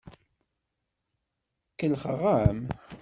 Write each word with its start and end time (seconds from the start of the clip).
Kellḥeɣ-am. 1.79 2.59